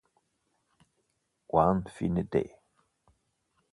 One 1.61 1.83
Fine 1.91 2.25
Day 2.31 2.55